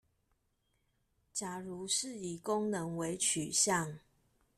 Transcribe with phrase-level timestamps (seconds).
[1.31, 3.99] 假如是以功能為取向